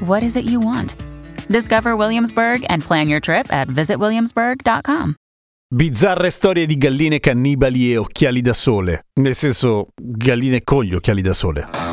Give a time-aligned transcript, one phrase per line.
[0.00, 0.96] what is it you want?
[1.48, 5.14] Discover Williamsburg and plan your trip at visitwilliamsburg.com.
[5.72, 9.06] Bizzarre storie di galline cannibali e occhiali da sole.
[9.20, 11.89] Nel senso, galline con gli occhiali da sole.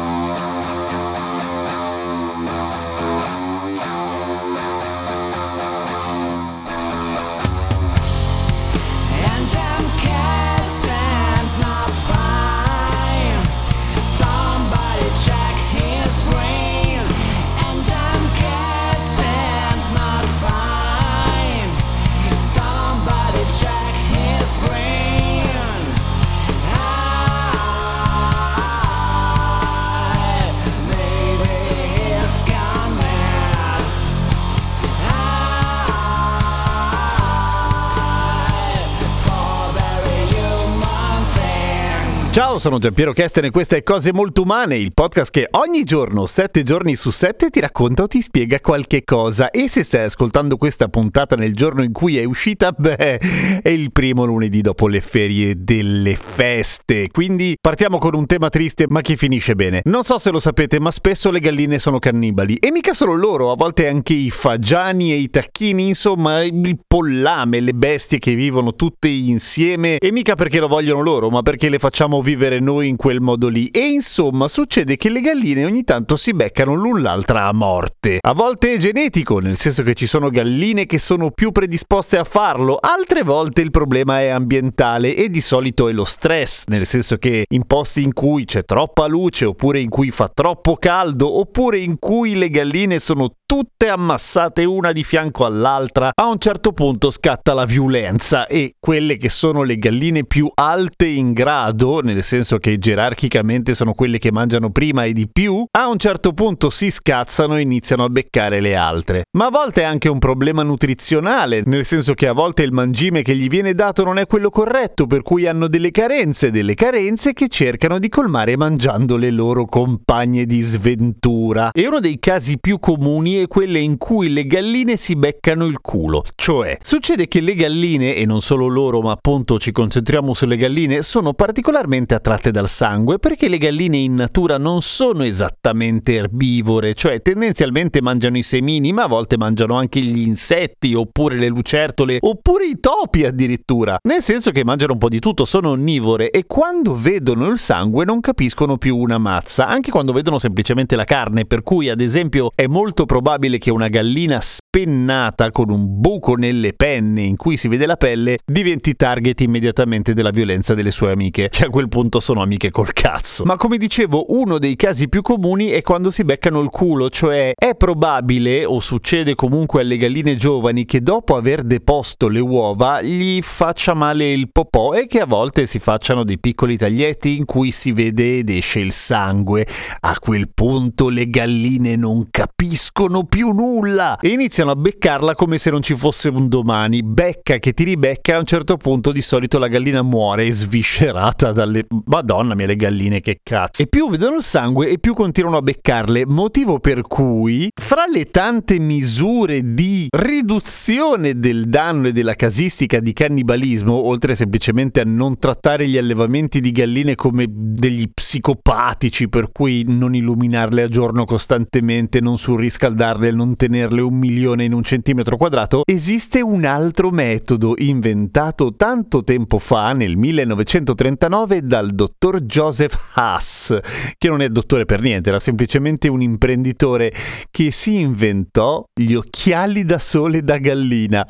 [42.37, 46.27] Ciao, sono Giampiero Kesten e questa è Cose Molto Umane, il podcast che ogni giorno,
[46.27, 49.49] sette giorni su sette, ti racconta o ti spiega qualche cosa.
[49.49, 53.17] E se stai ascoltando questa puntata nel giorno in cui è uscita, beh,
[53.63, 57.09] è il primo lunedì dopo le ferie delle feste.
[57.09, 59.81] Quindi partiamo con un tema triste ma che finisce bene.
[59.85, 62.57] Non so se lo sapete, ma spesso le galline sono cannibali.
[62.57, 67.61] E mica solo loro, a volte anche i fagiani e i tacchini, insomma, il pollame,
[67.61, 69.97] le bestie che vivono tutte insieme.
[69.97, 73.47] E mica perché lo vogliono loro, ma perché le facciamo vivere noi in quel modo
[73.47, 73.67] lì.
[73.67, 78.17] E insomma, succede che le galline ogni tanto si beccano l'un l'altra a morte.
[78.19, 82.25] A volte è genetico, nel senso che ci sono galline che sono più predisposte a
[82.25, 87.15] farlo, altre volte il problema è ambientale e di solito è lo stress, nel senso
[87.15, 91.79] che in posti in cui c'è troppa luce, oppure in cui fa troppo caldo, oppure
[91.79, 97.09] in cui le galline sono tutte ammassate una di fianco all'altra, a un certo punto
[97.09, 102.57] scatta la violenza e quelle che sono le galline più alte in grado, nel senso
[102.57, 106.89] che gerarchicamente sono quelle che mangiano prima e di più, a un certo punto si
[106.89, 109.23] scazzano e iniziano a beccare le altre.
[109.37, 113.21] Ma a volte è anche un problema nutrizionale, nel senso che a volte il mangime
[113.21, 117.33] che gli viene dato non è quello corretto, per cui hanno delle carenze, delle carenze
[117.33, 121.71] che cercano di colmare mangiando le loro compagne di sventura.
[121.71, 125.79] E uno dei casi più comuni è quelle in cui le galline si beccano il
[125.81, 126.23] culo.
[126.35, 131.01] Cioè, succede che le galline, e non solo loro, ma appunto ci concentriamo sulle galline,
[131.01, 137.21] sono particolarmente attratte dal sangue perché le galline in natura non sono esattamente erbivore, cioè
[137.21, 142.67] tendenzialmente mangiano i semini, ma a volte mangiano anche gli insetti, oppure le lucertole, oppure
[142.67, 143.97] i topi addirittura.
[144.03, 148.05] Nel senso che mangiano un po' di tutto, sono onnivore e quando vedono il sangue
[148.05, 152.51] non capiscono più una mazza, anche quando vedono semplicemente la carne, per cui ad esempio
[152.53, 157.69] è molto probabile che una gallina spennata con un buco nelle penne in cui si
[157.69, 162.19] vede la pelle diventi target immediatamente della violenza delle sue amiche, che a quel punto
[162.19, 163.45] sono amiche col cazzo.
[163.45, 167.53] Ma come dicevo, uno dei casi più comuni è quando si beccano il culo, cioè
[167.55, 173.41] è probabile o succede comunque alle galline giovani che dopo aver deposto le uova gli
[173.41, 177.71] faccia male il popò e che a volte si facciano dei piccoli taglietti in cui
[177.71, 179.65] si vede ed esce il sangue.
[180.01, 185.69] A quel punto le galline non capiscono più nulla e iniziano a beccarla come se
[185.69, 187.03] non ci fosse un domani.
[187.03, 191.85] Becca che ti ribecca a un certo punto di solito la gallina muore sviscerata dalle...
[192.05, 193.81] Madonna mia le galline che cazzo.
[193.81, 198.25] E più vedono il sangue e più continuano a beccarle, motivo per cui fra le
[198.31, 205.37] tante misure di riduzione del danno e della casistica di cannibalismo, oltre semplicemente a non
[205.37, 212.19] trattare gli allevamenti di galline come degli psicopatici per cui non illuminarle a giorno costantemente,
[212.21, 218.75] non surriscaldarle, non tenerle un milione in un centimetro quadrato, esiste un altro metodo inventato
[218.75, 223.77] tanto tempo fa, nel 1939, dal dottor Joseph Haas,
[224.17, 227.11] che non è dottore per niente, era semplicemente un imprenditore
[227.51, 231.25] che si inventò gli occhiali da sole da gallina.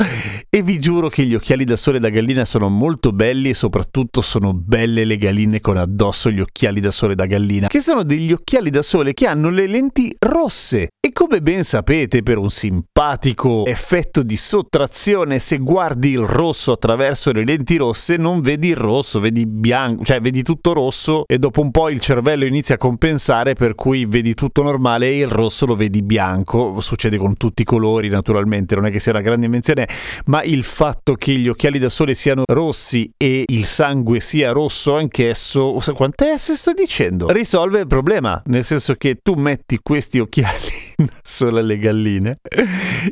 [0.50, 4.22] E vi giuro che gli occhiali da sole da gallina sono molto belli e soprattutto
[4.22, 8.32] sono belle le galline con addosso gli occhiali da sole da gallina, che sono degli
[8.32, 10.90] occhiali da sole che hanno le lenti rosse.
[11.00, 15.40] E come ben sapete, per un simpatico simpatico effetto di sottrazione.
[15.40, 20.20] Se guardi il rosso attraverso le lenti rosse, non vedi il rosso, vedi bianco, cioè
[20.20, 24.34] vedi tutto rosso e dopo un po' il cervello inizia a compensare per cui vedi
[24.34, 26.80] tutto normale e il rosso lo vedi bianco.
[26.82, 29.88] Succede con tutti i colori, naturalmente, non è che sia una grande invenzione,
[30.26, 34.96] ma il fatto che gli occhiali da sole siano rossi e il sangue sia rosso
[34.96, 37.28] anch'esso, quant'è se sto dicendo?
[37.30, 40.77] Risolve il problema, nel senso che tu metti questi occhiali
[41.22, 42.40] solo alle galline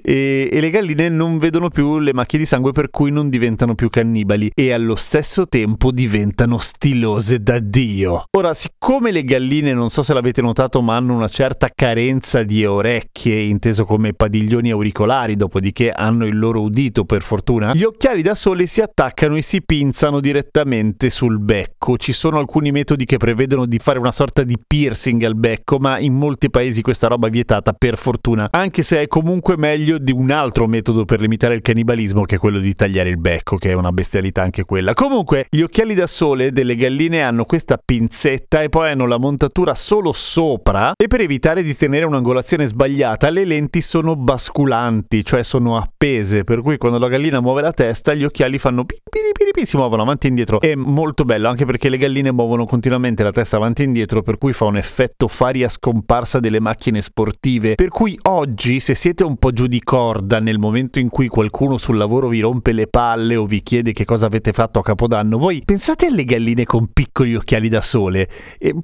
[0.01, 3.75] e, e, le galline non vedono più le macchie di sangue per cui non diventano
[3.75, 8.23] più cannibali e allo stesso tempo diventano stilose da Dio.
[8.31, 12.65] Ora, siccome le galline, non so se l'avete notato, ma hanno una certa carenza di
[12.65, 18.35] orecchie, inteso come padiglioni auricolari, dopodiché hanno il loro udito per fortuna, gli occhiali da
[18.35, 21.97] sole si attaccano e si pinzano direttamente sul becco.
[21.97, 25.99] Ci sono alcuni metodi che prevedono di fare una sorta di piercing al becco, ma
[25.99, 30.11] in molti paesi questa roba è vietata per fortuna, anche se è comunque meglio di
[30.11, 33.71] un altro metodo per limitare il cannibalismo che è quello di tagliare il becco, che
[33.71, 34.93] è una bestialità anche quella.
[34.93, 39.75] Comunque, gli occhiali da sole delle galline hanno questa pinzetta e poi hanno la montatura
[39.75, 45.77] solo sopra e per evitare di tenere un'angolazione sbagliata le lenti sono basculanti, cioè sono
[45.77, 49.51] appese, per cui quando la gallina muove la testa gli occhiali fanno piri piri piri,
[49.51, 50.59] piri si muovono avanti e indietro.
[50.59, 54.37] È molto bello anche perché le galline muovono continuamente la testa avanti e indietro, per
[54.37, 59.37] cui fa un effetto faria scomparsa delle macchine sportive per cui oggi se siete un
[59.37, 63.35] po' giù di corda nel momento in cui qualcuno sul lavoro vi rompe le palle
[63.35, 67.35] o vi chiede che cosa avete fatto a Capodanno, voi pensate alle galline con piccoli
[67.35, 68.29] occhiali da sole
[68.59, 68.75] e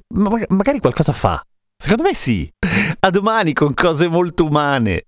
[0.48, 1.40] magari qualcosa fa.
[1.76, 2.50] Secondo me sì.
[3.00, 5.06] A domani con cose molto umane.